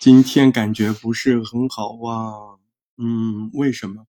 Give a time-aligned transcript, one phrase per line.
[0.00, 2.56] 今天感觉不是很好啊，
[2.96, 4.06] 嗯，为什么？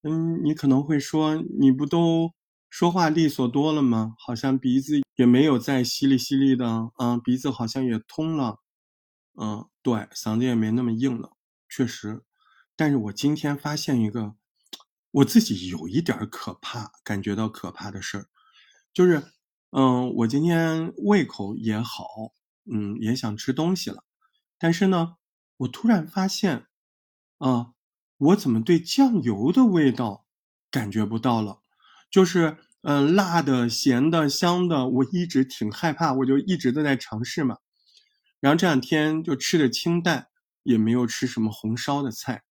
[0.00, 2.32] 嗯，你可能会说，你不都
[2.70, 4.14] 说话利索多了吗？
[4.18, 8.60] 好像鼻子也没有再淅沥淅沥的，啊，鼻子好像也通了，
[9.38, 11.32] 嗯，对，嗓子也没那么硬了，
[11.68, 12.22] 确实。
[12.74, 14.34] 但是我今天发现一个，
[15.10, 18.26] 我自己有一点可怕，感觉到可怕的事儿，
[18.94, 19.22] 就是，
[19.72, 22.06] 嗯，我今天胃口也好，
[22.72, 24.02] 嗯，也想吃东西了。
[24.62, 25.16] 但是呢，
[25.56, 26.66] 我突然发现，
[27.38, 27.72] 啊，
[28.18, 30.26] 我怎么对酱油的味道
[30.70, 31.62] 感觉不到了？
[32.10, 37.56] 就是，嗯，辣的、咸的、香的，我一直挺害怕，我就一直都在尝试嘛。
[38.38, 40.28] 然后这两天就吃的清淡，
[40.62, 42.42] 也没有吃什么红烧的菜。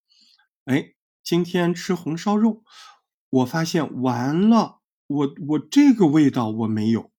[0.65, 2.63] 哎，今天吃红烧肉，
[3.29, 7.11] 我发现完了，我我这个味道我没有，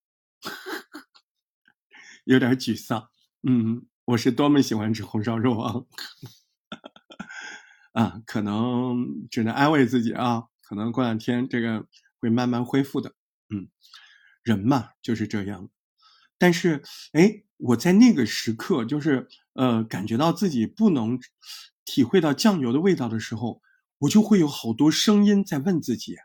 [2.24, 3.08] 有点沮丧。
[3.44, 3.86] 嗯。
[4.10, 5.74] 我是多么喜欢吃红烧肉啊！
[7.92, 11.86] 啊，可能只能安慰自己啊，可能过两天这个
[12.18, 13.14] 会慢慢恢复的。
[13.50, 13.68] 嗯，
[14.42, 15.68] 人嘛就是这样。
[16.38, 21.20] 但是，哎，我在那个时刻，就是呃，感觉到自己不能
[21.84, 23.62] 体会到酱油的味道的时候，
[23.98, 26.16] 我就会有好多声音在问自己：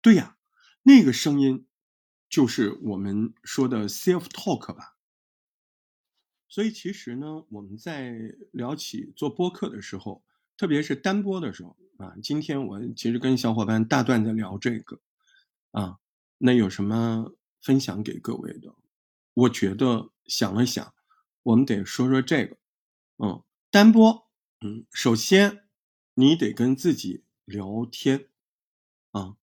[0.00, 0.36] 对呀，
[0.84, 1.66] 那个声音
[2.28, 4.93] 就是我们说的 self talk 吧。
[6.54, 8.14] 所以其实呢，我们在
[8.52, 10.22] 聊起做播客的时候，
[10.56, 15.00] 特别是单播的时候啊，今天我其实跟小伙伴大段的聊这个，
[15.72, 15.98] 啊，
[16.38, 18.72] 那有什么分享给各位的？
[19.34, 20.94] 我觉得想了想，
[21.42, 22.56] 我们得说说这个，
[23.18, 24.28] 嗯，单播，
[24.60, 25.64] 嗯，首先
[26.14, 28.28] 你得跟自己聊天，
[29.10, 29.34] 啊，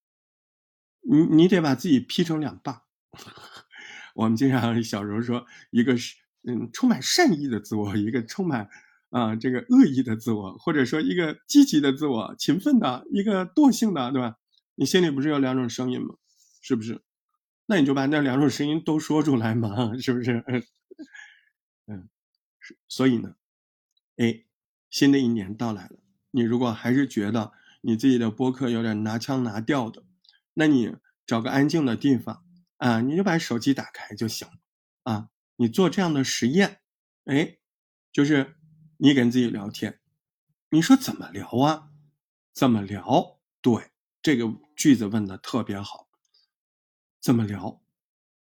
[1.01, 2.83] 你你得把自己劈成两半。
[4.15, 6.20] 我们经常小时候说，一个是。
[6.43, 8.69] 嗯，充满善意的自我，一个充满
[9.09, 14.37] 啊这个恶意的自我，或者说一个积极的自我，勤奋的一个惰性的，对吧？
[14.75, 16.15] 你心里不是有两种声音吗？
[16.61, 17.01] 是不是？
[17.67, 20.43] 那你就把那两种声音都说出来嘛，是不是？
[21.87, 22.09] 嗯，
[22.59, 22.77] 是。
[22.87, 23.35] 所以呢，
[24.17, 24.43] 哎，
[24.89, 25.99] 新的一年到来了，
[26.31, 30.03] 你如果还是觉得你自己的播客有点拿腔拿调的，
[30.53, 32.43] 那你找个安静的地方
[32.77, 34.47] 啊，你就把手机打开就行
[35.03, 35.29] 啊。
[35.61, 36.81] 你做这样的实验，
[37.25, 37.59] 哎，
[38.11, 38.57] 就是
[38.97, 40.01] 你跟自己聊天，
[40.71, 41.91] 你说怎么聊啊？
[42.51, 43.39] 怎么聊？
[43.61, 43.91] 对，
[44.23, 46.09] 这个句子问的特别好。
[47.19, 47.79] 怎么聊？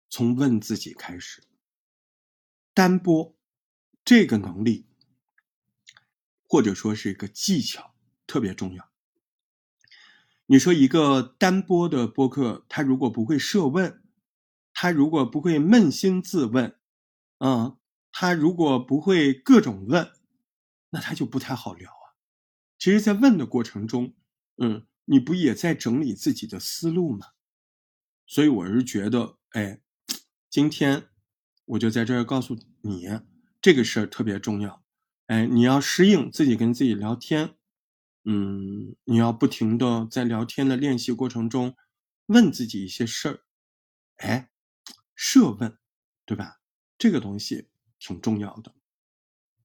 [0.09, 1.43] 从问自己开始。
[2.73, 3.37] 单播
[4.05, 4.87] 这个能力，
[6.47, 7.97] 或者说是一个技巧，
[8.29, 8.93] 特别重要。
[10.47, 14.05] 你说一个单播的播客，他如果不会设问，
[14.73, 16.78] 他如果不会扪心自问。
[17.39, 17.77] 嗯，
[18.13, 20.13] 他如果不会各种问，
[20.91, 22.15] 那他就不太好聊啊。
[22.79, 24.15] 其实，在问的过程中，
[24.57, 27.29] 嗯，你不也在整理自己的思路吗？
[28.27, 29.81] 所以，我是觉得，哎，
[30.51, 31.09] 今天
[31.65, 33.07] 我就在这儿告诉你，
[33.61, 34.85] 这个事儿特别重要。
[35.27, 37.55] 哎，你要适应自己跟自己聊天，
[38.25, 41.77] 嗯，你要不停的在聊天的练习过程中
[42.27, 43.41] 问自己一些事儿，
[44.17, 44.51] 哎，
[45.15, 45.79] 设问，
[46.25, 46.58] 对吧？
[46.99, 48.75] 这个东西挺重要的，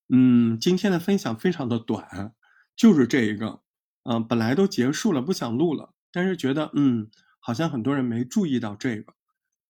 [0.09, 2.35] 嗯，今天的分享非常的短，
[2.75, 3.61] 就是这一个，
[4.03, 9.15] 嗯，本来都结束了，不想录了，但是觉得，嗯，好像很多人没注意到这个，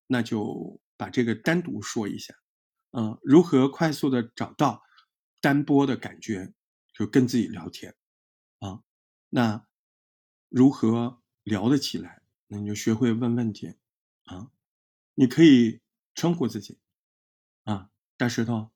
[0.07, 2.34] 那就把这个单独说一下，
[2.91, 4.81] 嗯，如何快速的找到
[5.40, 6.53] 单播的感觉，
[6.94, 7.95] 就跟自己聊天，
[8.59, 8.81] 啊，
[9.30, 9.66] 那
[10.50, 13.75] 如何聊得起来，那你就学会问问题，
[14.25, 14.51] 啊，
[15.16, 15.80] 你可以
[16.13, 16.78] 称呼自己。
[17.63, 18.72] 啊，大石头，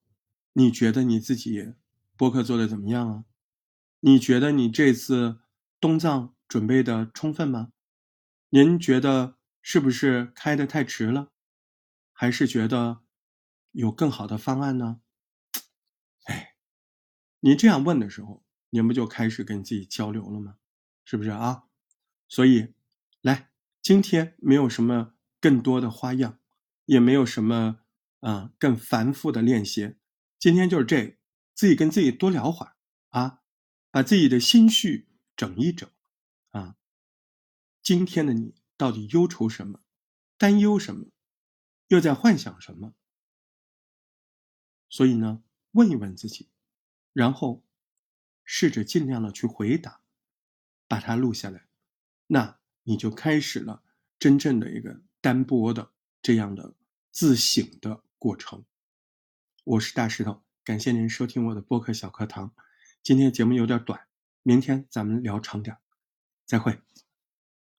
[0.54, 1.74] 你觉得你自己
[2.16, 3.26] 播客做的怎么样啊？
[4.00, 5.40] 你觉得你这次
[5.80, 7.74] 东藏准备的充分吗？
[8.50, 11.32] 您觉得是不是开的太迟了？
[12.14, 13.02] 还是觉得
[13.72, 15.02] 有更好的方案呢？
[16.24, 16.56] 哎，
[17.42, 20.56] 您这样问的时候，您不就开始跟自己交流了吗？
[21.04, 21.66] 是不是啊？
[22.30, 22.74] 所以，
[23.22, 23.50] 来，
[23.82, 26.40] 今天没有什么更多的花样，
[26.86, 27.80] 也没有什么。
[28.20, 29.96] 啊，更繁复的练习，
[30.40, 31.18] 今天就是这个，
[31.54, 32.76] 自己跟自己多聊会儿
[33.10, 33.42] 啊，
[33.92, 35.90] 把自己的心绪整一整
[36.52, 36.76] 啊。
[37.84, 39.82] 今天的你到底忧愁什么，
[40.38, 41.08] 担忧什么，
[41.88, 42.96] 又在幻想什么？
[44.90, 46.50] 所以呢，问一问自己，
[47.14, 47.64] 然后
[48.44, 50.02] 试着尽量的去回答，
[50.88, 51.68] 把它录下来，
[52.28, 53.84] 那你就开始了
[54.18, 56.76] 真正的一个单播的这样的
[57.12, 58.04] 自省的。
[58.20, 58.66] 过程，
[59.64, 62.52] 我是大石头，感谢您收听我的播客小课堂。
[63.04, 64.08] 今天节目有点短，
[64.42, 65.78] 明天咱们聊长点。
[66.46, 66.80] 再会。